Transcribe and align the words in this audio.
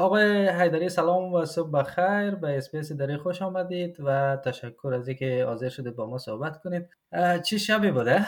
آقای 0.00 0.48
حیدری 0.48 0.88
سلام 0.88 1.32
و 1.32 1.44
صبح 1.44 1.70
بخیر. 1.70 2.34
به 2.34 2.58
اسپیس 2.58 2.92
دری 2.92 3.16
خوش 3.16 3.42
آمدید 3.42 3.96
و 4.00 4.36
تشکر 4.44 4.94
از 4.94 5.08
اینکه 5.08 5.44
حاضر 5.44 5.68
شدید 5.68 5.96
با 5.96 6.06
ما 6.06 6.18
صحبت 6.18 6.62
کنید. 6.62 6.88
چی 7.44 7.58
شبی 7.58 7.90
بوده؟ 7.90 8.26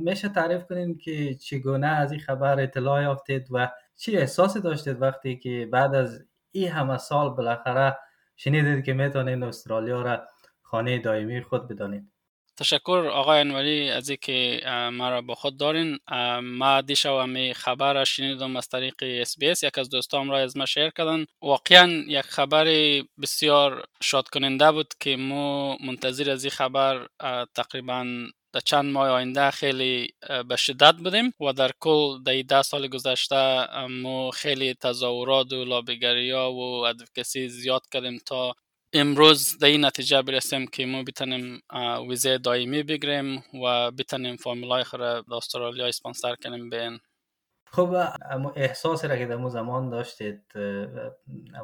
میشه 0.00 0.28
تعریف 0.28 0.64
کنید 0.64 1.00
که 1.00 1.34
چگونه 1.34 1.86
از 1.86 2.12
این 2.12 2.20
خبر 2.20 2.60
اطلاع 2.60 3.02
یافتید 3.02 3.48
و 3.50 3.68
چی 3.96 4.16
احساسی 4.16 4.60
داشتید 4.60 5.02
وقتی 5.02 5.36
که 5.36 5.68
بعد 5.72 5.94
از 5.94 6.24
این 6.52 6.68
همه 6.68 6.98
سال 6.98 7.30
بالاخره 7.30 7.96
شنیدید 8.36 8.84
که 8.84 8.92
می‌تونید 8.92 9.42
استرالیا 9.42 10.02
را 10.02 10.20
خانه 10.62 10.98
دائمی 10.98 11.40
خود 11.40 11.68
بدانید؟ 11.68 12.12
تشکر 12.56 13.10
آقای 13.12 13.40
انوری 13.40 13.90
از 13.90 14.08
اینکه 14.08 14.60
مرا 14.92 15.20
با 15.22 15.34
خود 15.34 15.56
دارین. 15.56 15.98
ما 16.42 16.80
دیشب 16.80 17.10
همی 17.10 17.54
خبر 17.54 18.04
شنیدم 18.04 18.56
از 18.56 18.68
طریق 18.68 18.94
SBS 19.00 19.62
یک 19.62 19.78
از 19.78 19.90
دوستام 19.90 20.30
را 20.30 20.38
با 20.38 20.56
ما 20.56 20.66
share 20.66 20.90
کردن. 20.90 21.26
واقعا 21.42 22.04
یک 22.08 22.20
خبر 22.20 22.64
بسیار 23.22 23.84
شاد 24.02 24.28
کننده 24.28 24.72
بود 24.72 24.94
که 25.00 25.16
ما 25.16 25.76
منتظر 25.76 26.30
از 26.30 26.44
این 26.44 26.50
خبر 26.50 27.06
تقریبا 27.54 28.26
در 28.52 28.60
چند 28.60 28.92
ماه 28.92 29.08
آینده 29.08 29.50
خیلی 29.50 30.14
به 30.48 30.56
شدت 30.56 30.94
بودیم 30.94 31.32
و 31.40 31.52
در 31.52 31.70
کل 31.80 32.22
در 32.22 32.42
ده 32.42 32.62
سال 32.62 32.88
گذشته 32.88 33.66
ما 33.86 34.30
خیلی 34.30 34.74
تظاهرات 34.74 35.52
و 35.52 35.64
لابیگری 35.64 36.30
ها 36.30 36.52
و 36.52 36.86
ادوکسی 36.86 37.48
زیاد 37.48 37.82
کردیم 37.92 38.18
تا 38.26 38.54
امروز 38.92 39.58
در 39.58 39.68
این 39.68 39.84
نتیجه 39.84 40.22
برسیم 40.22 40.66
که 40.66 40.86
ما 40.86 41.02
بتونیم 41.02 41.62
ویزه 42.08 42.38
دائمی 42.38 42.82
بگیریم 42.82 43.42
و 43.64 43.90
بتونیم 43.90 44.36
فامیلای 44.36 44.84
خود 44.84 45.00
در 45.00 45.34
استرالیا 45.34 45.86
اسپانسر 45.86 46.34
کنیم 46.34 46.70
بین 46.70 46.98
خب 47.72 47.96
احساسی 48.56 49.08
را 49.08 49.16
که 49.16 49.26
در 49.26 49.48
زمان 49.48 49.90
داشتید 49.90 50.42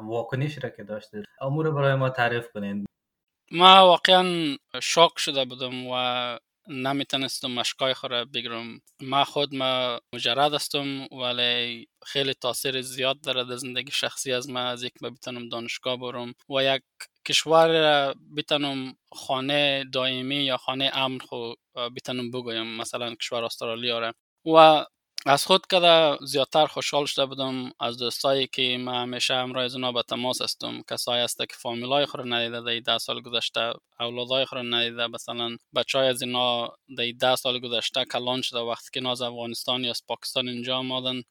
واکنش 0.01 0.63
را 0.63 0.69
که 0.69 0.83
داشتید 0.83 1.25
امور 1.41 1.71
برای 1.71 1.95
ما 1.95 2.09
تعریف 2.09 2.47
کنید 2.53 2.85
ما 3.51 3.65
واقعا 3.65 4.55
شاک 4.81 5.11
شده 5.17 5.45
بودم 5.45 5.87
و 5.87 5.93
نمی‌تونستم 6.67 7.51
مشکای 7.51 7.93
خود 7.93 8.11
را 8.11 8.25
بگیرم. 8.25 8.81
ما 9.01 9.23
خود 9.23 9.55
ما 9.55 9.99
مجرد 10.15 10.53
هستم 10.53 11.07
ولی 11.11 11.87
خیلی 12.05 12.33
تاثیر 12.33 12.81
زیاد 12.81 13.21
داره 13.21 13.43
در 13.43 13.55
زندگی 13.55 13.91
شخصی 13.91 14.33
از 14.33 14.49
ما 14.49 14.59
از 14.59 14.83
یک 14.83 14.93
بتونم 15.03 15.49
دانشگاه 15.49 15.97
برم 15.97 16.33
و 16.49 16.63
یک 16.63 16.81
کشور 17.27 18.13
بتونم 18.37 18.95
خانه 19.13 19.83
دائمی 19.93 20.35
یا 20.35 20.57
خانه 20.57 20.91
امن 20.93 21.19
خو 21.19 21.53
بتونم 21.95 22.31
بگویم 22.31 22.77
مثلا 22.77 23.15
کشور 23.15 23.43
استرالیا 23.43 23.99
را. 23.99 24.13
و 24.45 24.85
از 25.25 25.45
خود 25.45 25.67
کده 25.67 26.17
زیادتر 26.25 26.65
خوشحال 26.65 27.05
شده 27.05 27.25
بودم 27.25 27.71
از 27.79 27.97
دوستایی 27.97 28.47
که 28.47 28.77
ما 28.77 29.01
همیشه 29.01 29.33
همراه 29.33 29.63
از 29.63 29.77
به 29.77 30.03
تماس 30.07 30.41
هستم 30.41 30.81
کسایی 30.89 31.23
است 31.23 31.37
که 31.37 31.55
فامیلای 31.57 32.05
خود 32.05 32.21
ندیده 32.33 32.61
در 32.61 32.79
ده 32.79 32.97
سال 32.97 33.21
گذشته 33.21 33.73
اولادای 33.99 34.45
خود 34.45 34.59
ندیده 34.59 35.07
مثلا 35.07 35.57
بچه 35.75 35.97
های 35.97 36.07
از 36.07 36.21
اینا 36.21 36.71
ده 37.19 37.35
سال 37.35 37.59
گذشته 37.59 38.05
کلان 38.05 38.41
شده 38.41 38.59
وقتی 38.59 38.89
که 38.93 38.99
ناز 38.99 39.21
افغانستان 39.21 39.83
یا 39.83 39.93
پاکستان 40.07 40.47
اینجا 40.47 40.77
آمدن 40.77 41.21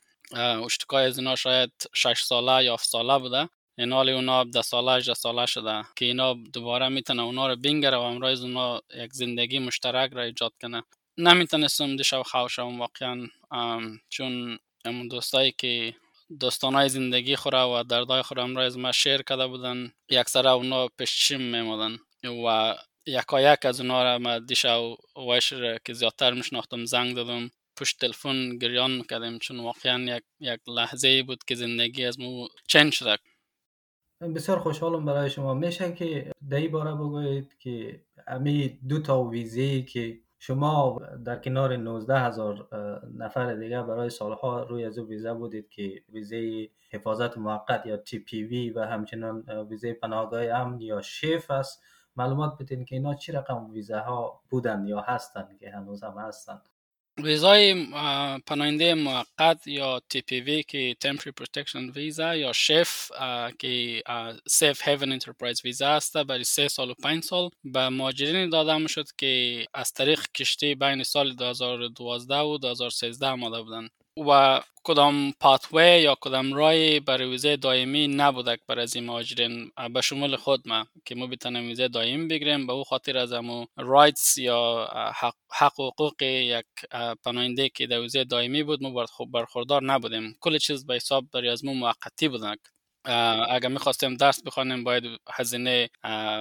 اشتکای 0.65 1.05
از 1.07 1.19
اینا 1.19 1.37
شاید 1.37 1.73
شش 1.95 2.23
ساله 2.23 2.65
یا 2.65 2.75
7 2.75 2.85
ساله 2.85 3.19
بوده. 3.19 3.49
این 3.79 3.93
حال 3.93 4.09
اونا 4.09 4.45
ده 4.45 4.63
ساله 4.63 4.93
18 4.93 5.15
ساله 5.15 5.47
شده 5.47 5.83
که 5.97 6.05
اینا 6.05 6.35
دوباره 6.53 6.89
می‌تونه 6.89 7.23
اونا 7.23 7.49
رو 7.49 7.57
بینگره 7.57 7.97
و 7.97 8.03
همراه 8.03 8.31
اونا 8.33 8.81
یک 8.97 9.13
زندگی 9.13 9.59
مشترک 9.59 10.13
را 10.13 10.23
ایجاد 10.23 10.53
کنه. 10.63 10.83
نمی‌تونستم 11.19 11.97
دیشب 11.97 12.23
خوشم 12.23 12.79
واقعا 12.79 13.29
چون 14.09 14.59
همون 14.85 15.09
دوستایی 15.09 15.53
که 15.53 15.95
های 16.63 16.89
زندگی 16.89 17.37
خوره 17.37 17.63
و 17.63 17.83
دردای 17.83 18.23
خوره 18.23 18.43
همراه 18.43 18.65
از 18.65 18.79
ما 18.79 18.93
شیر 18.93 19.23
کرده 19.23 19.47
بودن 19.47 19.93
یکسره 20.11 20.51
اونا 20.51 20.89
پیش 20.89 21.31
میمودن 21.31 21.99
و 22.25 22.75
یکا 23.07 23.57
از 23.63 23.81
اونا 23.81 24.03
را 24.03 24.19
ما 24.19 24.39
دیشب 24.39 24.81
وایش 25.17 25.53
که 25.85 25.93
زیادتر 25.93 26.35
میشناختم 26.35 26.85
زنگ 26.85 27.17
دادم 27.17 27.51
پشت 27.77 28.01
تلفن 28.01 28.59
گریان 28.59 28.91
می‌کردیم 28.91 29.39
چون 29.39 29.61
واقعا 29.61 30.17
یک, 30.17 30.23
یک 30.41 30.61
لحظه 30.69 31.23
بود 31.23 31.45
که 31.45 31.55
زندگی 31.55 32.05
از 32.05 32.21
مو 32.21 32.49
چنج 32.69 32.93
شده 32.93 33.19
بسیار 34.35 34.59
خوشحالم 34.59 35.05
برای 35.05 35.31
شما. 35.31 35.55
میشه 35.55 35.93
که 35.93 36.33
این 36.51 36.71
باره 36.71 36.95
بگویید 36.95 37.59
که 37.59 38.05
امی 38.27 38.69
دو 38.89 39.03
تا 39.03 39.23
ویزه 39.23 39.83
که 39.83 40.22
شما 40.45 41.01
در 41.25 41.39
کنار 41.39 41.77
19 41.77 42.19
هزار 42.21 42.69
نفر 43.19 43.55
دیگه 43.55 43.83
برای 43.83 44.11
سالها 44.11 44.63
روی 44.63 44.85
از 44.85 44.99
ویزه 44.99 45.33
بودید 45.35 45.69
که 45.71 46.03
ویزه 46.13 46.69
حفاظت 46.91 47.39
موقت 47.39 47.87
یا 47.87 47.97
تی 47.97 48.19
پی 48.19 48.45
وی 48.45 48.71
و 48.71 48.81
همچنان 48.81 49.51
ویزه 49.51 49.93
پناهگاه 49.93 50.47
امن 50.47 50.81
یا 50.81 51.01
شیف 51.01 51.51
است. 51.51 51.83
معلومات 52.17 52.63
بدین 52.63 52.85
که 52.85 52.95
اینا 52.97 53.15
چی 53.15 53.33
رقم 53.33 53.71
ویزه 53.71 53.99
ها 53.99 54.41
بودن 54.51 54.87
یا 54.87 55.01
هستند 55.01 55.59
که 55.59 55.71
هنوز 55.71 56.05
هم 56.05 56.19
هستند 56.19 56.69
ویزای 57.19 57.87
پناهنده 58.47 58.95
موقت 58.95 59.67
یا 59.67 60.03
TPV 60.15 60.65
که 60.69 60.97
Temporary 61.05 61.33
Protection 61.43 61.95
Visa 61.95 62.37
یا 62.37 62.53
شف 62.53 63.11
که 63.59 64.03
Safe 64.51 64.79
Haven 64.79 65.21
Enterprise 65.21 65.65
ویزا 65.65 65.89
است 65.89 66.17
برای 66.17 66.45
سه 66.45 66.69
سال 66.69 66.91
و 66.91 66.95
پنج 66.95 67.25
سال. 67.25 67.51
به 67.65 67.89
مهاجرین 67.89 68.51
داده 68.51 68.87
شد 68.87 69.07
که 69.19 69.65
از 69.75 69.93
طریق 69.93 70.21
کشتی 70.35 70.75
بین 70.75 71.03
سال 71.03 71.35
2012 71.35 72.37
و 72.39 72.59
2013 72.59 73.27
آمده 73.27 73.63
بودند 73.63 73.91
و 74.17 74.61
کدام 74.85 75.33
پاتوی 75.41 76.01
یا 76.01 76.17
کدام 76.21 76.55
رای 76.55 77.01
برای 77.01 77.29
ویزه 77.29 77.57
دائمی 77.57 78.09
نبوده 78.09 78.59
بر 78.69 78.79
از 78.79 78.97
این 78.97 79.07
مهاجرین 79.07 79.71
به 79.95 80.01
شمول 80.01 80.37
خود 80.37 80.69
ما 80.69 80.87
که 81.05 81.15
ما 81.15 81.27
بتونیم 81.27 81.69
ویزه 81.69 81.89
دائمی 81.89 82.29
بگیریم 82.29 82.67
به 82.67 82.73
او 82.73 82.85
خاطر 82.85 83.19
از 83.19 83.33
امو 83.33 83.67
رایتس 83.77 84.39
یا 84.39 84.89
حق, 85.15 85.35
حق 85.53 85.73
حقوق 85.73 86.23
یک 86.23 86.67
پناهنده 87.25 87.69
که 87.69 87.87
در 87.87 88.01
ویزه 88.01 88.25
دائمی 88.25 88.63
بود 88.63 88.83
ما 88.83 89.07
برخوردار 89.33 89.83
نبودیم. 89.83 90.37
کل 90.41 90.59
چیز 90.59 90.87
به 90.87 90.95
حساب 90.95 91.25
برای 91.33 91.49
از 91.49 91.65
ما 91.65 91.73
موقتی 91.73 92.29
بودن 92.29 92.55
اگر 93.49 93.69
می‌خواستیم 93.69 94.17
درس 94.17 94.43
بخوانیم 94.43 94.85
باید 94.85 95.05
هزینه 95.31 95.91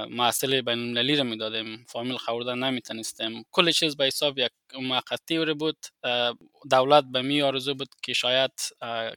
محصل 0.09 0.61
بین 0.61 0.79
المللی 0.79 1.15
رو 1.15 1.23
می‌دادیم. 1.23 1.85
فامیل 1.89 2.17
خوردن 2.17 2.57
نمی‌تونستیم. 2.57 3.45
کل 3.51 3.71
چیز 3.71 3.97
به 3.97 4.05
حساب 4.05 4.37
یک 4.37 4.51
موقتی 4.79 5.53
بود 5.53 5.77
دولت 6.71 7.03
به 7.11 7.21
می 7.21 7.41
آرزو 7.41 7.75
بود 7.75 7.89
که 8.03 8.13
شاید 8.13 8.51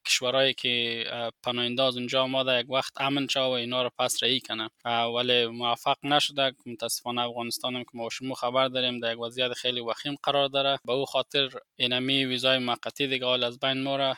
کشورهایی 0.06 0.54
که 0.54 1.04
پناهنده 1.42 1.82
از 1.82 1.96
اونجا 1.96 2.22
آماده 2.22 2.60
یک 2.60 2.70
وقت 2.70 3.00
امن 3.00 3.26
شد 3.26 3.40
و 3.40 3.50
اینا 3.50 3.82
رو 3.82 3.90
پس 3.98 4.22
رهی 4.22 4.40
کنه. 4.40 4.70
ولی 5.14 5.46
موفق 5.46 5.96
نشده. 6.02 6.52
متاسفانه 6.66 7.20
افغانستان 7.20 7.76
هم 7.76 7.82
که 7.82 7.90
ما 7.94 8.08
شما 8.08 8.34
خبر 8.34 8.68
داریم 8.68 9.00
در 9.00 9.12
یک 9.12 9.20
وضعیت 9.20 9.52
خیلی 9.52 9.80
وخیم 9.80 10.16
قرار 10.22 10.48
داره. 10.48 10.78
به 10.84 10.92
او 10.92 11.04
خاطر 11.04 11.50
اینمی 11.76 12.24
ویزای 12.24 12.58
موقتی 12.58 13.06
دیگه 13.06 13.26
حال 13.26 13.44
از 13.44 13.58
بین 13.58 13.82
ما 13.82 14.16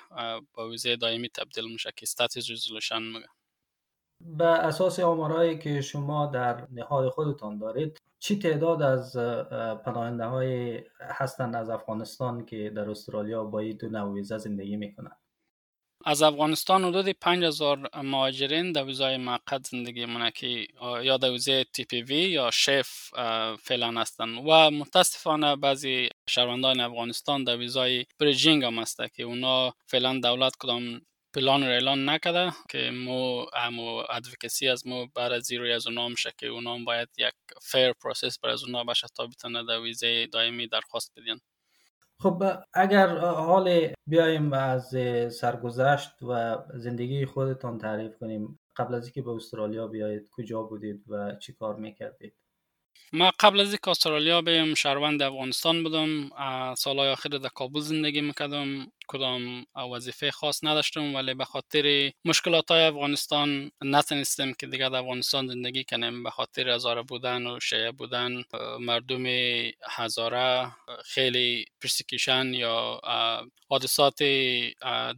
با 0.55 0.69
ویزای 0.69 0.97
دائمی 0.97 1.29
تبدیل 1.29 1.73
میشه 1.73 1.91
که 1.97 2.03
استاتس 2.03 2.51
رزولوشن 2.51 3.03
میگه. 3.03 3.27
به 4.21 4.45
اساس 4.45 5.01
آمارهایی 5.01 5.59
که 5.59 5.81
شما 5.81 6.27
در 6.27 6.67
نهاد 6.73 7.09
خودتان 7.09 7.59
دارید 7.59 8.01
چی 8.27 8.39
تعداد 8.39 8.83
از 8.83 9.17
پناهنده 9.85 10.25
های 10.25 10.83
هستند 11.01 11.57
از 11.57 11.71
افغانستان 11.71 12.47
که 12.47 12.73
در 12.77 12.91
استرالیا 12.91 13.45
با 13.45 13.59
این 13.59 13.77
دو 13.77 14.13
ویزا 14.13 14.39
زندگی 14.39 14.77
می‌کنند؟ 14.77 15.17
از 16.05 16.23
افغانستان 16.23 16.85
حدود 16.85 17.09
5000 17.09 17.91
مهاجرین 18.03 18.73
در 18.73 18.85
ویزای 18.85 19.17
موقت 19.17 19.67
زندگی 19.67 20.07
مونه 20.07 20.31
که 20.31 20.67
یا 21.03 21.17
در 21.17 21.31
ویزای 21.31 21.65
تی 21.65 21.85
پی 21.85 22.03
وی 22.03 22.17
یا 22.17 22.51
شف 22.51 23.11
فعلا 23.63 24.01
هستند. 24.01 24.39
و 24.47 24.71
متاسفانه 24.71 25.57
بعضی 25.57 26.09
شهروندان 26.29 26.81
افغانستان 26.81 27.45
در 27.45 27.57
ویزای 27.57 28.05
bridging 28.21 28.65
هم 28.65 28.79
هسته 28.79 29.11
که 29.15 29.23
اونا 29.23 29.75
فعلا 29.87 30.21
دولت 30.23 30.53
کدام 30.61 31.01
پلان 31.37 31.63
اعلان 31.63 32.09
نکده 32.09 32.53
که 32.71 32.91
مو 32.91 33.47
امو 33.55 34.03
ادوکسی 34.11 34.69
از 34.69 34.87
مو 34.87 35.07
بعد 35.15 35.33
از 35.33 35.53
روی 35.53 35.73
از 35.73 35.87
اونا 35.87 36.09
میشه 36.09 36.33
که 36.39 36.47
اونا 36.47 36.79
باید 36.79 37.09
یک 37.19 37.35
fair 37.63 37.93
process 37.93 38.39
بر 38.39 38.49
از 38.49 38.65
اونا 38.65 38.85
باشه 38.85 39.07
تا 39.17 39.27
بتونه 39.27 39.65
در 39.65 39.81
ویزه 39.81 40.27
دائمی 40.27 40.67
درخواست 40.67 41.13
بدین. 41.17 41.41
خب 42.23 42.43
اگر 42.75 43.17
حال 43.19 43.89
بیایم 44.07 44.53
از 44.53 44.95
سرگذشت 45.41 46.23
و 46.23 46.57
زندگی 46.75 47.27
خودتان 47.27 47.79
تعریف 47.79 48.13
کنیم 48.21 48.59
قبل 48.77 48.95
از 48.95 49.05
اینکه 49.05 49.23
به 49.23 49.31
استرالیا 49.31 49.87
بیایید 49.87 50.29
کجا 50.33 50.63
بودید 50.63 51.05
و 51.09 51.35
چی 51.35 51.53
کار 51.53 51.77
می‌کردید؟ 51.77 52.35
ما 53.13 53.33
قبل 53.41 53.61
از 53.61 53.69
اینکه 53.69 53.91
استرالیا 53.91 54.43
بیم 54.43 54.75
شهروند 54.75 55.23
افغانستان 55.23 55.83
بودم 55.83 56.31
سالهای 56.75 57.09
آخر 57.09 57.29
در 57.29 57.49
کابل 57.49 57.81
زندگی 57.81 58.21
می‌کردم. 58.21 58.93
کدام 59.09 59.67
وظیفه 59.93 60.31
خاص 60.31 60.65
نداشتم 60.65 61.15
ولی 61.15 61.35
به 61.35 61.45
خاطر 61.45 62.13
مشکلات 62.25 62.71
های 62.71 62.83
افغانستان 62.85 63.71
نتونستیم 63.83 64.55
که 64.55 64.67
دیگه 64.67 64.89
در 64.89 64.97
افغانستان 64.97 65.47
زندگی 65.47 65.85
کنیم 65.85 66.23
به 66.23 66.31
خاطر 66.31 66.69
هزاره 66.69 67.03
بودن 67.03 67.47
و 67.47 67.61
شیعه 67.61 67.93
بودن 67.93 68.43
مردم 68.81 69.27
هزاره 69.91 70.73
خیلی 71.05 71.65
پرسیکیشن 71.81 72.55
یا 72.55 73.01
حادثات 73.69 74.23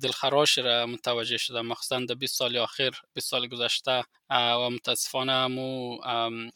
دلخراش 0.03 0.59
را 0.59 0.87
متوجه 0.87 1.37
شده 1.37 1.61
مخصوصا 1.61 2.01
در 2.01 2.15
20 2.15 2.37
سال 2.37 2.57
آخر 2.57 2.91
20 3.15 3.31
سال 3.31 3.49
گذشته 3.49 4.05
و 4.31 4.71
متاسفانه 4.71 5.47
مو 5.47 5.99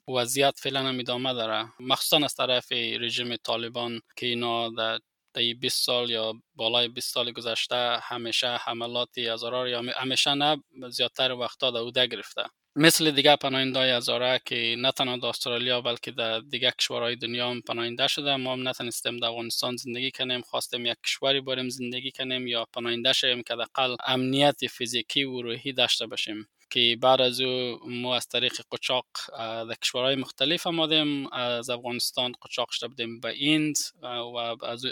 وضعیت 0.09 0.55
فعلا 0.59 0.81
هم 0.81 0.99
ادامه 0.99 1.33
داره. 1.33 1.73
مخصوصا 1.81 2.25
از 2.25 2.35
طرف 2.35 2.73
رژیم 2.73 3.37
طالبان 3.37 4.01
که 4.17 4.27
اینا 4.27 4.69
در 4.69 4.99
طی 5.35 5.55
20 5.55 5.85
سال 5.85 6.11
یا 6.11 6.35
بالای 6.55 6.89
20 6.89 7.15
سال 7.15 7.33
گذشته 7.33 7.99
همیشه 8.03 8.49
حملاتی 8.49 9.29
هزارار 9.29 9.69
یا 9.69 9.83
همیشه 9.97 10.35
نه 10.35 10.63
زیادتر 10.91 11.33
وقتا 11.33 11.71
در 11.71 11.79
اوده 11.79 12.07
گرفته. 12.07 12.43
مثل 12.77 13.11
دیگه 13.11 13.37
پناهندای 13.37 13.91
هزاره 13.91 14.41
که 14.45 14.77
نه 14.79 14.93
تنها 14.93 15.17
در 15.17 15.27
استرالیا 15.27 15.81
بلکه 15.81 16.11
در 16.11 16.41
دیگه 16.41 16.73
کشورهای 16.79 17.17
دنیا 17.17 17.51
هم 17.51 17.61
پناهنده 17.61 18.09
شده. 18.09 18.37
ما 18.37 18.53
هم 18.53 18.69
نتونستیم 18.69 19.17
در 19.17 19.27
افغانستان 19.27 19.77
زندگی 19.77 20.11
کنیم 20.11 20.41
خواستیم 20.41 20.87
یک 20.87 20.97
کشوری 21.05 21.41
بریم 21.41 21.69
زندگی 21.69 22.11
کنیم 22.11 22.47
یا 22.47 22.67
پناهنده 22.73 23.13
شویم 23.13 23.43
که 23.43 23.55
دقل 23.55 23.97
امنیت 24.07 24.67
فیزیکی 24.67 25.25
و 25.25 25.43
روحی 25.43 25.73
داشته 25.73 26.07
باشیم. 26.07 26.49
که 26.73 26.97
بعد 27.01 27.21
از 27.21 27.41
او 27.41 27.79
ما 27.87 28.17
از 28.17 28.29
طریق 28.29 28.53
قچاق 28.73 29.07
در 29.39 29.75
کشورهای 29.83 30.15
مختلف 30.15 30.67
آمدیم 30.67 31.33
از 31.33 31.71
افغانستان 31.71 32.33
قچاق 32.43 32.71
شده 32.71 32.89
بودیم 32.89 33.21
به 33.21 33.29
ایند 33.29 33.77
و 34.03 34.37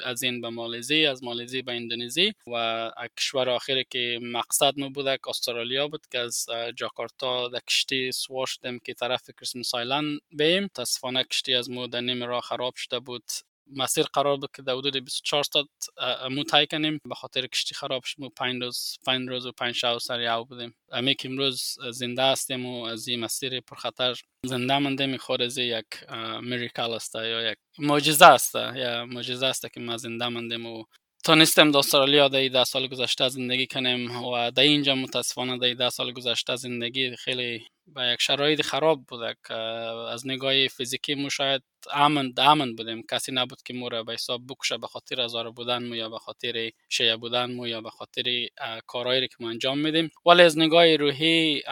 از 0.04 0.22
این 0.22 0.40
به 0.40 0.48
مالزی 0.48 1.06
از 1.06 1.24
مالزی 1.24 1.62
به 1.62 1.72
اندونزی 1.72 2.32
و 2.46 2.90
کشور 3.18 3.48
آخری 3.48 3.84
که 3.90 4.18
مقصد 4.22 4.78
ما 4.78 4.88
بود 4.88 5.04
که 5.04 5.28
استرالیا 5.28 5.88
بود 5.88 6.06
که 6.06 6.18
از 6.18 6.46
جاکارتا 6.76 7.48
در 7.48 7.60
کشتی 7.68 8.12
سوار 8.12 8.46
شدیم 8.46 8.78
که 8.78 8.94
طرف 8.94 9.30
کریسمس 9.36 9.74
آیلند 9.74 10.20
بیم. 10.32 10.68
تصفانه 10.74 11.24
کشتی 11.24 11.54
از 11.54 11.70
ما 11.70 11.86
در 11.86 12.00
نیم 12.00 12.24
راه 12.24 12.40
خراب 12.40 12.74
شده 12.74 12.98
بود. 12.98 13.24
مسیر 13.76 14.04
قرار 14.12 14.36
بود 14.36 14.50
که 14.56 14.62
در 14.62 14.72
حدود 14.72 14.96
24 14.96 15.42
ساعت 15.42 15.66
مو 16.30 16.44
تای 16.44 16.66
کنیم. 16.66 17.00
به 17.08 17.14
خاطر 17.14 17.46
کشتی 17.46 17.74
خراب 17.74 18.04
شد 18.04 18.20
مو 18.20 18.28
5 18.28 18.62
روز 18.62 18.98
5 19.06 19.28
روز 19.28 19.46
و 19.46 19.52
5 19.52 19.74
شب 19.74 19.98
سر 19.98 20.20
یاو 20.20 20.44
بودیم 20.44 20.74
امی 20.92 21.14
که 21.14 21.28
امروز 21.28 21.76
زنده 21.90 22.22
هستیم 22.22 22.66
و 22.66 22.84
از 22.84 23.08
این 23.08 23.20
مسیر 23.20 23.60
پر 23.60 23.76
خطر 23.76 24.20
زنده 24.46 24.78
مونده 24.78 25.06
می 25.06 25.18
خود 25.18 25.42
از 25.42 25.58
یک 25.58 25.86
میریکل 26.42 26.92
است 26.92 27.14
یا 27.14 27.50
یک 27.50 27.58
معجزه 27.78 28.26
است 28.26 28.54
یا 28.54 29.06
معجزه 29.06 29.46
است 29.46 29.72
که 29.72 29.80
ما 29.80 29.96
زنده 29.96 30.28
موندیم 30.28 30.66
و 30.66 30.84
تونستم 31.24 31.70
در 31.70 31.78
استرالیا 31.78 32.28
در 32.28 32.48
ده 32.48 32.64
سال 32.64 32.86
گذشته 32.86 33.28
زندگی 33.28 33.66
کنیم 33.66 34.24
و 34.24 34.50
در 34.50 34.62
اینجا 34.62 34.94
متاسفانه 34.94 35.58
در 35.58 35.74
ده 35.74 35.88
سال 35.88 36.12
گذشته 36.12 36.56
زندگی 36.56 37.16
خیلی 37.16 37.66
با 37.86 38.06
یک 38.06 38.20
شرایط 38.20 38.62
خراب 38.62 39.04
بوده 39.08 39.36
که 39.48 39.54
از 39.54 40.26
نگاه 40.26 40.66
فیزیکی 40.68 41.14
مو 41.14 41.30
شاید 41.30 41.62
امن 41.92 42.32
امن 42.38 42.74
بودیم. 42.76 43.02
کسی 43.10 43.32
نبود 43.32 43.62
که 43.64 43.74
مو 43.74 43.88
را 43.88 44.02
به 44.02 44.12
حساب 44.12 44.42
بکشه 44.48 44.78
به 44.78 44.86
خاطر 44.86 45.20
هزار 45.20 45.50
بودن 45.50 45.88
مو 45.88 45.96
یا 45.96 46.08
به 46.08 46.18
خاطر 46.18 46.70
شیعه 46.88 47.16
بودن 47.16 47.52
مو 47.52 47.66
یا 47.66 47.80
به 47.80 47.90
خاطر 47.90 48.48
کارهایی 48.86 49.28
که 49.28 49.36
ما 49.40 49.50
انجام 49.50 49.78
میدیم. 49.78 50.10
ولی 50.26 50.42
از 50.42 50.58
نگاه 50.58 50.96
روحی 50.96 51.62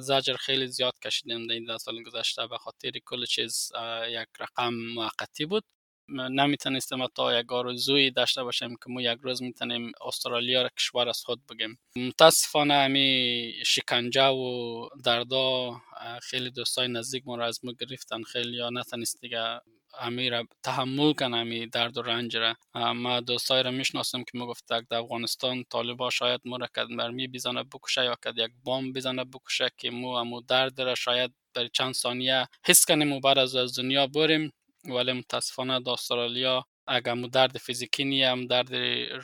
زجر 0.00 0.34
خیلی 0.34 0.66
زیاد 0.66 0.94
کشیدیم 1.04 1.46
در 1.46 1.54
این 1.54 1.78
سال 1.78 2.02
گذشته 2.02 2.46
به 2.46 2.58
خاطر 2.58 2.90
کل 3.04 3.24
چیز 3.24 3.72
یک 4.08 4.28
رقم 4.40 4.74
موقتی 4.74 5.44
بود. 5.46 5.64
نمی‌تونستیم 6.12 7.06
تا 7.06 7.40
یک 7.40 7.52
آرزویی 7.52 8.10
داشته 8.10 8.44
باشیم 8.44 8.70
که 8.70 8.84
ما 8.88 9.02
یک 9.02 9.18
روز 9.22 9.42
می‌تونیم 9.42 9.92
استرالیا 10.06 10.62
را 10.62 10.68
کشور 10.68 11.08
از 11.08 11.24
خود 11.24 11.40
بگیم. 11.46 11.78
متاسفانه 11.96 12.74
همی 12.74 13.52
شکنجه 13.66 14.26
و 14.26 14.88
دردا 15.04 15.76
خیلی 16.22 16.50
دوستای 16.50 16.88
نزدیک 16.88 17.22
ما 17.26 17.36
را 17.36 17.46
از 17.46 17.64
ما 17.64 17.72
گرفتن. 17.72 18.22
خیلی 18.22 18.56
یا 18.56 18.70
نتونست 18.70 19.20
دیگه 19.20 19.60
امی 20.00 20.30
را 20.30 20.44
تحمل 20.62 21.12
کنه 21.12 21.36
امی 21.36 21.66
درد 21.66 21.98
و 21.98 22.02
رنج 22.02 22.36
را. 22.36 22.54
ما 22.92 23.20
دوستای 23.20 23.62
را 23.62 23.70
می‌شناسم 23.70 24.24
که 24.24 24.38
گفت 24.38 24.64
در 24.68 24.96
افغانستان 24.98 25.64
طالبا 25.70 26.10
شاید 26.10 26.40
ما 26.44 26.56
را 26.56 26.66
کد 26.66 26.86
مرمی 26.90 27.28
بزنه 27.28 27.62
بکشه 27.62 28.04
یا 28.04 28.14
کد 28.24 28.38
یک 28.38 28.50
بام 28.64 28.92
بزنه 28.92 29.24
بکشه 29.24 29.70
که 29.78 29.90
مو 29.90 30.08
امو 30.08 30.40
درد 30.40 30.80
را 30.80 30.94
شاید 30.94 31.32
برای 31.54 31.70
چند 31.72 31.94
ثانیه 31.94 32.46
حس 32.66 32.84
کنیم 32.86 33.12
و 33.12 33.20
بعد 33.20 33.38
از 33.38 33.78
دنیا 33.78 34.06
بریم. 34.06 34.52
ولی 34.84 35.12
متاسفانه 35.12 35.80
در 35.80 35.90
استرالیا 35.90 36.64
اگر 36.86 37.14
مو 37.14 37.28
درد 37.28 37.58
فیزیکی 37.58 38.04
نی 38.04 38.22
هم 38.22 38.46
درد 38.46 38.74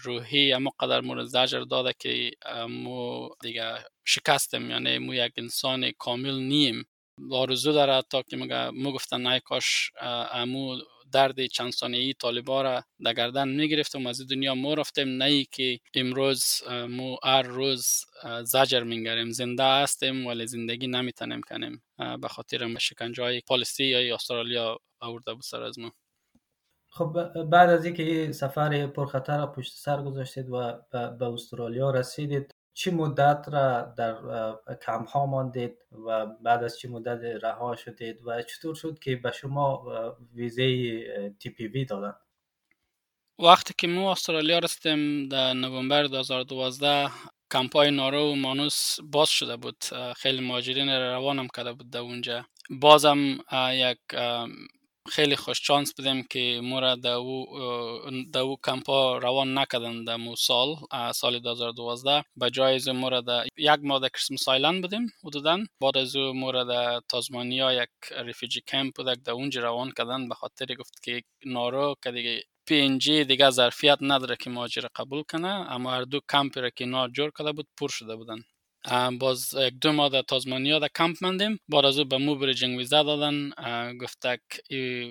روحی 0.05 0.53
اما 0.53 0.71
قدر 0.81 1.01
مو 1.01 1.25
زجر 1.25 1.61
داده 1.61 1.93
که 1.99 2.31
مو 2.69 3.29
دیگه 3.43 3.75
شکستیم 4.05 4.71
یعنی 4.71 4.99
مو 4.99 5.15
یک 5.15 5.33
انسان 5.37 5.91
کامل 5.99 6.35
نیم. 6.41 6.85
آرزو 7.33 7.73
داره 7.73 8.03
تا 8.11 8.23
که 8.23 8.37
مو 8.75 8.93
گفتن 8.93 9.21
نه 9.21 9.41
کاش 9.41 9.91
امو 10.33 10.77
درد 11.13 11.47
چند 11.47 11.73
ثانیه‌ای 11.73 12.15
طالبا 12.15 12.63
را 12.63 12.85
در 13.05 13.13
گردن 13.13 13.49
می‌گرفتم 13.49 14.07
از 14.07 14.27
دنیا 14.31 14.55
ما 14.55 14.75
رفتیم 14.75 15.09
نه 15.09 15.25
ای 15.25 15.47
که 15.53 15.81
امروز 15.95 16.45
مو 16.89 17.17
هر 17.25 17.43
روز 17.43 17.87
زجر 18.45 18.83
میگریم 18.83 19.31
زنده 19.31 19.63
هستیم 19.65 20.27
ولی 20.27 20.47
زندگی 20.47 20.87
نمی‌تونیم 20.87 21.41
کنیم. 21.41 21.83
به 22.21 22.29
خاطر 22.29 22.79
شکنجه 22.79 23.23
های 23.23 23.41
پالیسی 23.41 23.85
یا 23.85 24.15
استرالیا. 24.15 24.79
آورده 25.01 25.35
بود 25.35 25.43
سر 25.43 25.63
از 25.63 25.79
ما. 25.79 25.93
خب 26.89 27.43
بعد 27.43 27.71
از 27.71 27.85
اینکه 27.85 28.33
سفر 28.33 28.87
پرخطر 28.87 29.47
پشت 29.47 29.73
سر 29.77 30.03
گذاشتید 30.03 30.51
و 30.51 30.73
به 30.93 31.25
استرالیا 31.25 31.91
رسیدید 31.91 32.55
چی 32.75 32.91
مدت 32.91 33.49
را 33.53 33.83
در 33.83 34.17
کمپ 34.87 35.09
ها 35.09 35.27
ماندید 35.27 35.79
و 36.07 36.27
بعد 36.27 36.65
از 36.65 36.79
چی 36.79 36.89
مدت 36.89 37.45
رها 37.45 37.77
شدید 37.77 38.27
و 38.27 38.43
چطور 38.43 38.75
شد 38.75 38.99
که 38.99 39.17
به 39.17 39.33
شما 39.33 39.85
ویزه 40.35 40.65
تی 41.39 41.51
پی 41.51 41.67
وی 41.67 41.85
دادن؟ 41.85 42.15
وقتی 43.39 43.75
که 43.79 43.87
ما 43.87 44.13
استرالیا 44.13 44.59
رسیدیم 44.59 45.29
در 45.29 45.53
نوامبر 45.53 46.03
2012 46.03 47.11
کمپای 47.53 47.91
نارو 47.91 48.33
و 48.33 48.35
مانوس 48.35 48.97
باز 49.01 49.29
شده 49.29 49.57
بود. 49.57 49.85
خیلی 50.17 50.41
ماجرین 50.41 50.89
روانم 50.89 51.49
کرده 51.57 51.73
بود 51.73 51.91
در 51.91 52.01
اونجا. 52.01 52.47
بازم 52.71 53.39
یک 53.73 53.99
خیلی 55.09 55.37
خوش 55.37 55.61
چانس 55.61 55.95
بودیم 55.95 56.23
که 56.31 56.61
مورا 56.63 56.95
در 56.95 57.13
او 57.13 57.57
او 58.37 58.57
کمپا 58.65 59.19
روان 59.19 59.59
نکردن 59.59 60.05
در 60.05 60.17
مو 60.17 60.37
سال 60.37 60.77
سال 61.15 61.39
2012 61.39 62.25
به 62.37 62.51
جای 62.51 62.75
از 62.75 62.89
مورا 62.89 63.21
در 63.21 63.47
یک 63.57 63.81
ماه 63.83 64.01
در 64.01 64.09
کریسمس 64.09 64.49
آیلند 64.49 64.83
بودیم 64.83 65.13
حدودا. 65.25 65.59
بعد 65.81 65.97
از 65.97 66.17
او 66.17 66.33
مورا 66.33 66.65
در 66.65 67.01
تازمانیا 67.09 67.73
یک 67.73 67.89
refugee 68.25 68.61
camp 68.61 68.95
بود 68.97 69.23
در 69.23 69.33
اونجا 69.33 69.63
روان 69.63 69.93
کردن. 69.99 70.29
به 70.29 70.35
خاطر 70.35 70.75
گفت 70.75 71.03
که 71.03 71.23
نارو 71.47 71.95
که 72.03 72.11
دیگه 72.11 72.43
PNG 72.67 73.25
دیگه 73.25 73.51
ظرفیت 73.51 73.99
نداره 74.01 74.37
که 74.37 74.51
ماجر 74.51 74.87
قبول 74.97 75.23
کنه. 75.23 75.49
اما 75.49 75.91
هر 75.91 76.03
دو 76.03 76.21
کمپی 76.33 76.61
را 76.61 76.71
که 76.71 76.87
نا 76.87 77.09
جور 77.09 77.31
کرده 77.39 77.53
بود 77.53 77.67
پر 77.79 77.89
شده 77.89 78.17
بودن. 78.17 78.39
باز 79.19 79.55
یک 79.55 79.75
دو 79.81 79.93
ماه 79.93 80.09
در 80.09 80.23
تازمانیا 80.23 80.79
در 80.79 80.89
کمپ 80.97 81.17
مندیم 81.21 81.59
بعد 81.69 81.85
از 81.85 81.99
او 81.99 82.05
به 82.05 82.19
مو 82.19 82.35
بریجنگ 82.35 82.79
ویزا 82.79 83.03
دادن. 83.03 83.51
گفتک 84.01 84.41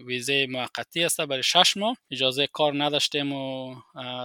ویزه 0.07 0.47
موقتی 0.49 1.03
است 1.03 1.21
برای 1.21 1.43
شش 1.43 1.77
ماه. 1.77 1.97
اجازه 2.11 2.47
کار 2.47 2.83
نداشتیم 2.83 3.33
و 3.33 3.75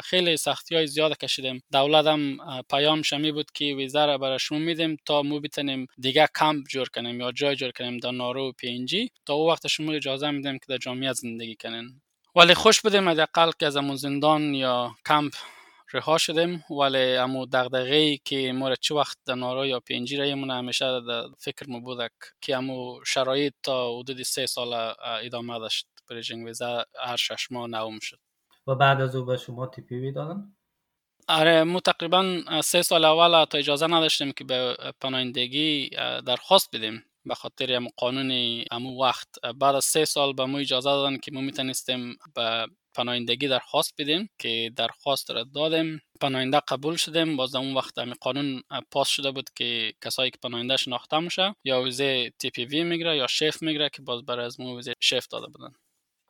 خیلی 0.04 0.36
سختی 0.36 0.74
های 0.74 0.86
زیاد 0.86 1.18
کشیدیم. 1.18 1.62
دولت 1.72 2.06
هم 2.06 2.38
پیام 2.70 3.02
شمی 3.02 3.32
بود 3.32 3.50
که 3.54 3.64
ویزا 3.64 4.04
را 4.04 4.18
برای 4.18 4.38
شما 4.38 4.58
میدیم 4.58 4.96
تا 5.06 5.22
مو 5.22 5.40
بتونیم 5.40 5.86
دیگه 5.98 6.28
کمپ 6.38 6.66
جور 6.68 6.88
کنیم 6.88 7.20
یا 7.20 7.32
جای 7.32 7.56
جور 7.56 7.70
کنیم 7.70 7.98
در 7.98 8.10
نارو 8.10 8.48
و 8.48 8.52
پی 8.52 8.84
جی. 8.84 9.10
تا 9.26 9.34
او 9.34 9.50
وقت 9.50 9.66
شما 9.66 9.92
اجازه 9.92 10.30
میدیم 10.30 10.58
که 10.58 10.64
در 10.68 10.76
جامعه 10.76 11.12
زندگی 11.12 11.56
کنین. 11.56 12.00
ولی 12.36 12.54
خوش 12.54 12.80
بودیم 12.80 13.08
حداقل 13.08 13.50
که 13.58 13.66
از 13.66 13.74
زندان 13.74 14.54
یا 14.54 14.94
کمپ 15.06 15.32
رها 15.92 16.18
شدیم. 16.18 16.64
ولی 16.70 17.16
امو 17.16 17.46
دغدغه 17.46 18.16
که 18.16 18.52
ما 18.52 18.74
چه 18.74 18.94
وقت 18.94 19.18
در 19.26 19.34
نارا 19.34 19.66
یا 19.66 19.80
پینجی 19.80 20.16
را 20.16 20.24
همیشه 20.24 21.00
در 21.08 21.22
فکر 21.38 21.70
مو 21.70 21.80
بودک 21.80 22.12
که 22.40 22.56
امو 22.56 23.04
شرایط 23.04 23.54
تا 23.62 23.98
حدود 23.98 24.22
سه 24.22 24.46
سال 24.46 24.94
ادامه 25.22 25.58
داشت. 25.58 25.86
بریجنگ 26.10 26.46
ویزا 26.46 26.84
هر 27.00 27.16
شش 27.16 27.46
ماه 27.50 27.66
نوم 27.66 27.98
شد. 27.98 28.18
و 28.66 28.74
بعد 28.74 29.00
از 29.00 29.16
او 29.16 29.24
به 29.24 29.36
شما 29.36 29.66
تی 29.66 29.82
پی 29.82 29.94
وی 29.94 30.12
دادن؟ 30.12 30.56
آره 31.28 31.64
مو 31.64 31.80
تقریبا 31.80 32.42
سه 32.64 32.82
سال 32.82 33.04
اول 33.04 33.44
تا 33.44 33.58
اجازه 33.58 33.86
نداشتیم 33.86 34.32
که 34.32 34.44
به 34.44 34.76
پناهندگی 35.00 35.90
درخواست 36.26 36.76
بدیم. 36.76 37.04
به 37.24 37.34
خاطر 37.34 37.80
قانون 37.96 38.62
امو 38.70 39.02
وقت. 39.02 39.28
بعد 39.58 39.74
از 39.74 39.84
سه 39.84 40.04
سال 40.04 40.32
به 40.32 40.44
مو 40.44 40.56
اجازه 40.56 40.90
دادن 40.90 41.16
که 41.16 41.32
ما 41.32 41.40
می‌تونستیم 41.40 42.18
به 42.34 42.66
پناهندگی 42.94 43.48
درخواست 43.48 43.94
بدیم 43.98 44.28
که 44.38 44.72
درخواست 44.76 45.30
را 45.30 45.44
دادیم. 45.54 46.00
پناهنده 46.20 46.60
قبول 46.68 46.96
شدیم. 46.96 47.36
باز 47.36 47.54
اون 47.54 47.74
وقت 47.74 47.98
همین 47.98 48.14
قانون 48.20 48.62
پاس 48.90 49.08
شده 49.08 49.30
بود 49.30 49.50
که 49.56 49.92
کسایی 50.04 50.30
که 50.30 50.38
پناهنده 50.42 50.76
شناخته 50.76 51.18
میشه 51.18 51.54
یا 51.64 51.82
ویزه 51.82 52.30
تی 52.30 52.50
پی 52.50 52.64
وی 52.64 52.84
می‌گیره 52.84 53.16
یا 53.16 53.26
شیف 53.26 53.62
می‌گیره 53.62 53.88
که 53.88 54.02
باز 54.02 54.24
برای 54.24 54.46
از 54.46 54.60
ویزه 54.60 54.92
شیف 55.00 55.26
داده 55.26 55.46
بودن. 55.46 55.72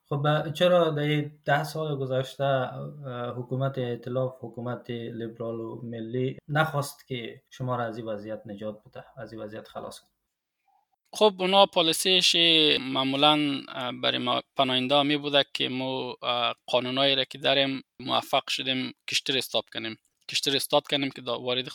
خب 0.08 0.52
چرا 0.52 0.90
در 0.90 1.30
ده 1.44 1.64
سال 1.64 1.96
گذشته 1.96 2.44
حکومت 3.36 3.78
ائتلاف 3.78 4.34
حکومت 4.40 4.90
لیبرال 4.90 5.60
و 5.60 5.80
ملی 5.82 6.38
نخواست 6.48 7.06
که 7.08 7.42
شما 7.50 7.76
را 7.76 7.84
از 7.84 7.98
این 7.98 8.06
وضعیت 8.06 8.42
نجات 8.46 8.82
بده 8.86 9.04
از 9.16 9.32
این 9.32 9.42
وضعیت 9.42 9.68
خلاص 9.68 10.00
کنه؟ 10.00 10.10
خب 11.12 11.34
اونا 11.38 11.66
پالیسیش 11.66 12.36
معمولا 12.80 13.62
برای 14.02 14.18
ما 14.18 14.42
پناهنده 14.56 15.02
می 15.02 15.16
بوده 15.16 15.44
که 15.54 15.68
ما 15.68 16.16
قانونایی 16.66 17.14
را 17.14 17.24
که 17.24 17.38
داریم 17.38 17.82
موفق 18.00 18.50
شدیم 18.50 18.92
کشتر 19.10 19.38
استاب 19.38 19.64
کنیم. 19.72 19.96
کشتر 20.28 20.56
استاد 20.56 20.86
کنیم 20.86 21.10
که 21.10 21.22
وارد 21.22 21.68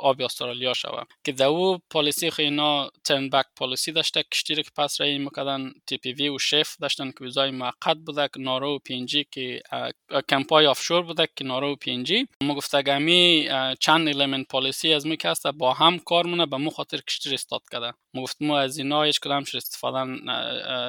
آب 0.00 0.22
استرالیا 0.22 0.74
شوه 0.74 1.02
که 1.24 1.32
در 1.32 1.46
او 1.46 1.78
پالیسی 1.90 2.30
خو 2.30 2.42
اینا 2.42 2.90
ترن 3.04 3.28
بک 3.28 3.46
پالیسی 3.56 3.92
داشته 3.92 4.22
کشتی 4.32 4.54
که 4.54 4.70
پس 4.76 5.00
رای 5.00 5.18
می‌کردن 5.18 5.72
تی 5.86 5.96
پی 5.96 6.12
وی 6.12 6.28
و 6.28 6.38
شف 6.38 6.76
داشتن 6.80 7.10
که 7.10 7.24
ویزای 7.24 7.50
موقت 7.50 7.96
بوده 8.06 8.28
که 8.34 8.40
نارو 8.40 8.74
و 8.74 8.78
پی 8.78 9.04
جی 9.04 9.26
که 9.30 9.62
کمپای 10.28 10.66
آفشور 10.66 11.02
بوده 11.02 11.28
که 11.36 11.44
نارو 11.44 11.72
و 11.72 11.76
پی 11.76 12.02
جی 12.02 12.26
ما 12.42 12.54
گفته 12.54 12.82
چند 13.80 14.08
المنت 14.08 14.46
پالیسی 14.48 14.92
از 14.92 15.06
می 15.06 15.18
با 15.58 15.74
هم 15.74 15.98
کار 15.98 16.26
مونه 16.26 16.46
به 16.46 16.56
مو 16.56 16.70
خاطر 16.70 16.98
کشتی 16.98 17.34
استاد 17.34 17.62
کرده 17.72 17.92
ما 18.14 18.22
گفت 18.22 18.36
ما 18.40 18.58
از 18.58 18.78
اینا 18.78 19.02
هیچ 19.02 19.20
کدام 19.20 19.44
شر 19.44 19.56
استفاده 19.56 20.04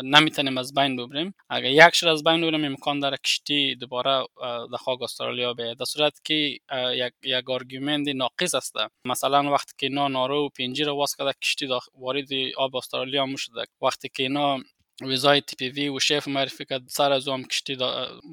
نمی‌تونیم 0.02 0.58
از 0.58 0.74
بین 0.74 0.96
ببریم 0.96 1.34
اگر 1.50 1.70
یک 1.70 1.96
شر 1.96 2.10
از 2.10 2.24
بین 2.24 2.42
ببریم 2.42 2.66
امکان 2.66 3.00
داره 3.00 3.18
کشتی 3.18 3.76
دوباره 3.76 4.26
در 4.72 4.78
خاک 4.78 5.02
استرالیا 5.02 5.54
بیاید 5.54 5.78
در 5.78 5.86
صورت 5.86 6.14
که 6.24 6.60
یک 6.94 7.14
یک 7.24 7.50
آرگومنت 7.50 8.08
ناقص 8.08 8.56
است 8.56 8.76
مثلا 9.06 9.52
وقتی 9.52 9.74
که 9.78 9.86
اینا 9.86 10.08
نارو 10.08 10.46
و 10.46 10.50
پنجی 10.50 10.84
رو 10.84 10.96
واس 10.96 11.16
کرده 11.16 11.34
کشتی 11.44 11.68
وارد 11.98 12.28
آب 12.58 12.76
استرالیا 12.76 13.26
مو 13.26 13.38
شده. 13.38 13.66
وقتی 13.82 14.10
که 14.10 14.24
اینا 14.24 14.58
ویزای 15.02 15.42
تی 15.42 15.56
پی 15.56 15.70
وی 15.70 15.90
و 15.90 16.00
شیف 16.00 16.28
معرفی 16.28 16.66
کرد 16.66 16.88
سر 16.88 17.12
از 17.12 17.28
هم 17.28 17.44
کشتی 17.44 17.78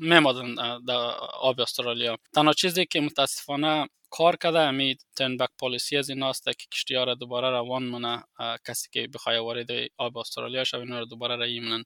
میمادن 0.00 0.54
در 0.88 0.94
آب 1.40 1.61
استرالیا. 1.61 2.16
تنها 2.35 2.52
چیزی 2.52 2.87
که 2.87 3.00
متاسفانه 3.00 3.88
کار 4.11 4.37
کرده 4.37 4.58
امی 4.58 4.96
تن 5.16 5.37
بک 5.37 5.49
پالیسی 5.58 5.96
از 5.96 6.11
این 6.11 6.23
است 6.23 6.44
که 6.44 6.66
کشتی 6.73 6.94
ها 6.94 7.04
را 7.04 7.14
دوباره 7.14 7.50
روان 7.50 7.82
منه 7.82 8.23
کسی 8.66 8.88
که 8.92 9.08
بخواه 9.14 9.38
وارد 9.38 9.68
آب 9.99 10.18
استرالیا 10.18 10.64
شد 10.64 10.76
اینا 10.76 10.99
را 10.99 11.04
دوباره 11.04 11.37
رایی 11.37 11.61
منن. 11.61 11.85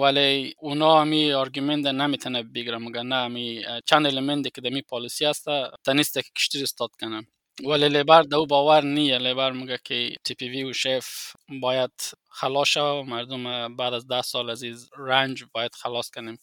ولی 0.00 0.54
اونا 0.58 1.00
همی 1.00 1.32
آرگومنت 1.32 1.86
نمی‌تونه 1.86 2.42
بگیره 2.42 2.78
مگه 2.78 3.02
نه؟ 3.02 3.16
همی 3.16 3.62
چند 3.86 4.06
المنت 4.06 4.54
که 4.54 4.60
دمی 4.60 4.82
پالیسی 4.82 5.24
است 5.26 5.46
تنیست 5.84 6.14
که 6.14 6.30
کشتی 6.36 6.62
استاد 6.62 6.90
کنه 7.00 7.26
ولی 7.68 7.88
لیبر 7.88 8.22
دو 8.22 8.46
باور 8.46 8.84
نیه. 8.84 9.18
لیبر 9.18 9.52
میگه 9.52 9.78
که 9.84 10.16
وی 10.40 10.64
و 10.64 10.72
شف 10.72 11.34
باید 11.62 11.92
خلاص 12.28 12.68
شو 12.68 13.02
مردم 13.02 13.76
بعد 13.76 13.94
از 13.94 14.06
ده 14.08 14.22
سال 14.22 14.50
از 14.50 14.64
رنج 14.98 15.44
باید 15.54 15.74
خلاص 15.74 16.10
کنیم. 16.10 16.38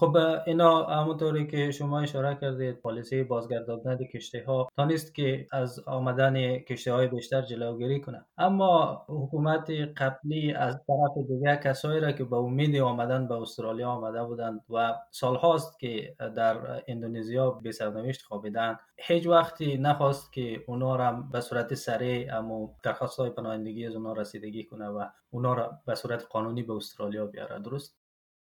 خب 0.00 0.16
اینا 0.46 0.84
همونطوری 0.84 1.46
که 1.46 1.70
شما 1.70 2.00
اشاره 2.00 2.38
کردید 2.40 2.80
پالیسی 2.80 3.22
بازگرداندن 3.22 3.98
کشتی 4.14 4.38
ها 4.38 4.68
تا 4.76 4.84
نیست 4.84 5.14
که 5.14 5.46
از 5.52 5.80
آمدن 5.86 6.58
کشتی 6.58 6.90
های 6.90 7.06
بیشتر 7.06 7.42
جلوگیری 7.42 8.00
کنه 8.00 8.24
اما 8.38 9.04
حکومت 9.08 9.70
قبلی 9.96 10.52
از 10.52 10.74
طرف 10.74 11.26
دیگه 11.28 11.56
کسایی 11.56 12.00
را 12.00 12.12
که 12.12 12.24
به 12.24 12.36
امید 12.36 12.76
آمدن 12.76 13.28
به 13.28 13.34
استرالیا 13.34 13.90
آمده 13.90 14.24
بودند 14.24 14.60
و 14.70 14.94
سالهاست 15.10 15.78
که 15.80 16.14
در 16.36 16.82
اندونزیا 16.88 17.50
به 17.50 17.72
سرنوشت 17.72 18.22
خوابیدن 18.22 18.76
هیچ 18.96 19.26
وقتی 19.26 19.78
نخواست 19.78 20.32
که 20.32 20.64
اونا 20.66 20.96
را 20.96 21.24
به 21.32 21.40
صورت 21.40 21.74
سریع 21.74 22.38
اما 22.38 22.74
درخواست 22.84 23.20
های 23.20 23.30
پناهندگی 23.30 23.86
از 23.86 23.94
اونا 23.94 24.12
رسیدگی 24.12 24.64
کنه 24.64 24.88
و 24.88 25.04
اونا 25.30 25.54
را 25.54 25.78
به 25.86 25.94
صورت 25.94 26.26
قانونی 26.30 26.62
به 26.62 26.72
استرالیا 26.72 27.26
بیاره. 27.26 27.58
درست؟ 27.58 27.99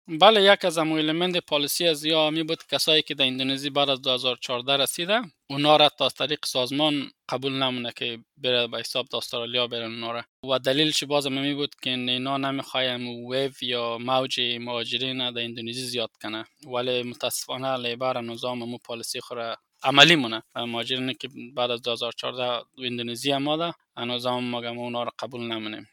بله 0.09 0.43
یک 0.43 0.65
از 0.65 0.79
امو 0.79 0.95
المنت 0.95 1.37
پالیسی 1.37 1.89
از 1.89 2.05
یا 2.05 2.31
می 2.31 2.43
بود 2.43 2.67
کسایی 2.67 3.03
که 3.03 3.15
در 3.15 3.27
اندونزی 3.27 3.71
بعد 3.71 3.91
از 3.91 4.03
2014 4.03 4.77
رسیده 4.77 5.21
اونا 5.51 5.77
را 5.77 5.89
تا 5.89 6.09
طریق 6.09 6.45
سازمان 6.45 7.11
قبول 7.29 7.53
نمونه 7.53 7.93
که 7.97 8.19
بره 8.37 8.67
به 8.67 8.79
حساب 8.79 9.07
د 9.07 9.15
استرالیا 9.17 9.67
برن 9.67 10.05
اونا 10.05 10.23
و 10.51 10.59
دلیلش 10.59 11.05
باز 11.05 11.27
می 11.27 11.55
بود 11.55 11.75
که 11.83 11.91
اینا 11.91 12.37
نمی‌خوایم 12.37 13.09
ویو 13.09 13.53
یا 13.63 13.99
موج 13.99 14.41
مهاجرین 14.41 15.31
در 15.31 15.45
اندونزی 15.45 15.83
زیاد 15.83 16.11
کنه 16.23 16.45
ولی 16.75 17.03
متاسفانه 17.03 17.77
لیبر 17.77 18.21
نظام 18.21 18.59
مو 18.59 18.79
پالیسی 18.79 19.21
خوره 19.21 19.57
عملی 19.83 20.17
مونه. 20.17 20.43
مهاجرین 20.57 21.13
که 21.13 21.29
بعد 21.55 21.71
از 21.71 21.83
2014 21.83 22.65
اندونزی 22.85 23.33
آماده 23.33 23.73
نظام 23.97 24.57
مگم 24.57 24.79
اونا 24.79 25.03
را 25.03 25.13
قبول 25.19 25.41
نمونیم. 25.41 25.87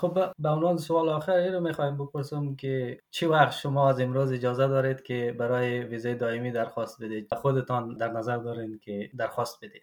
خب 0.00 0.32
به 0.38 0.48
عنوان 0.48 0.76
سوال 0.76 1.08
آخر 1.08 1.32
این 1.32 1.52
رو 1.52 1.60
می‌خوایم 1.60 1.96
بپرسم 1.96 2.56
که 2.56 3.00
چی 3.10 3.26
وقت 3.26 3.58
شما 3.58 3.88
از 3.88 4.00
امروز 4.00 4.32
اجازه 4.32 4.68
دارید 4.68 5.02
که 5.02 5.34
برای 5.38 5.80
ویزای 5.80 6.14
دائمی 6.14 6.52
درخواست 6.52 7.02
بدید 7.02 7.34
خودتان 7.34 7.96
در 7.96 8.08
نظر 8.08 8.36
دارین 8.36 8.80
که 8.84 9.10
درخواست 9.16 9.64
بدید 9.64 9.82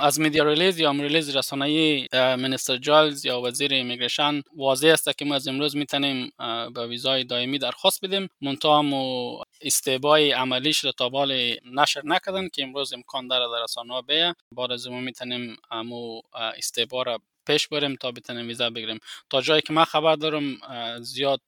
از 0.00 0.20
media 0.20 0.44
release 0.44 0.78
یا 0.80 0.90
release 0.90 1.36
رسانه‌ای 1.36 2.08
Minister 2.12 2.76
Giles 2.76 3.24
یا 3.24 3.40
وزیر 3.40 3.72
immigration 3.72 4.42
واضح 4.56 4.88
است 4.88 5.18
که 5.18 5.24
ما 5.24 5.34
از 5.34 5.48
امروز 5.48 5.76
می‌تونیم 5.76 6.32
به 6.74 6.86
ویزای 6.86 7.24
دائمی 7.24 7.58
درخواست 7.58 8.04
بدیم. 8.04 8.28
منتها 8.40 8.82
مو 8.82 9.38
step 9.60 10.08
های 10.08 10.32
عملیش 10.32 10.78
رو 10.78 10.92
تا 10.92 11.08
بال 11.08 11.56
نشر 11.74 12.02
نکردن 12.04 12.48
که 12.48 12.62
امروز 12.62 12.92
امکان 12.92 13.28
داره 13.28 13.44
در 13.56 13.62
رسانه 13.64 14.02
بیه. 14.02 14.34
بعد 14.52 14.72
از 14.72 14.88
ما 14.88 15.00
می‌تونیم 15.00 15.56
امو 15.70 16.20
step 16.34 16.88
ها 16.88 17.02
را 17.02 17.18
پیش 17.46 17.68
بریم 17.68 17.96
تا 17.96 18.12
بتونیم 18.12 18.48
ویزا 18.48 18.70
بگیریم. 18.70 18.98
تا 19.30 19.40
جایی 19.40 19.62
که 19.62 19.72
من 19.72 19.84
خبر 19.84 20.16
دارم 20.16 20.56
زیاد 21.00 21.40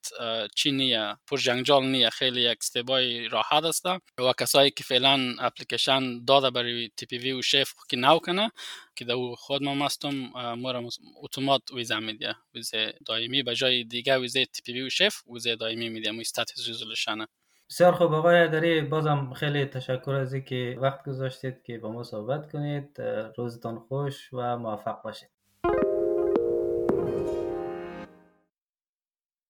چی 0.56 0.72
نیه 0.72 1.16
پر 1.26 1.36
جنگجال 1.36 1.86
نیه 1.86 2.10
خیلی 2.10 2.40
یک 2.40 2.58
step 2.60 3.05
های 3.05 3.28
راحت 3.28 3.64
است 3.64 3.86
و 3.86 4.32
کسایی 4.40 4.70
که 4.70 4.84
فعلا 4.84 5.34
اپلیکیشن 5.38 6.24
داده 6.24 6.50
برای 6.50 6.90
TPV 6.96 7.32
و 7.32 7.42
SHEV 7.42 7.72
که 7.88 7.96
نو 7.96 8.18
کنه 8.18 8.50
که 8.96 9.04
دو 9.04 9.34
خود 9.38 9.62
ما 9.62 9.74
مستم 9.74 10.14
مورم 10.54 10.88
اتومات 11.22 11.62
ویزا 11.74 12.00
میده 12.00 12.34
ویزا 12.54 12.90
دائمی 13.06 13.42
به 13.42 13.54
جای 13.54 13.84
دیگه 13.84 14.18
ویزا 14.18 14.44
TPV 14.44 14.82
و 14.82 14.90
SHEV 14.90 15.14
ویزا 15.28 15.54
دائمی 15.54 15.88
میده 15.88 16.10
مو 16.10 16.20
status 16.20 16.68
resolution 16.68 17.16
ه. 17.16 17.26
بسیار 17.70 17.92
خوب. 17.92 18.12
آقای 18.12 18.48
داری 18.48 18.80
بازم 18.80 19.32
خیلی 19.32 19.64
تشکر 19.66 20.10
از 20.10 20.34
که 20.34 20.78
وقت 20.80 21.04
گذاشتید 21.08 21.62
که 21.62 21.78
با 21.78 21.92
ما 21.92 22.02
صحبت 22.02 22.52
کنید. 22.52 23.00
روزتان 23.36 23.78
خوش 23.78 24.28
و 24.32 24.58
موفق 24.58 25.02
باشید. 25.02 25.28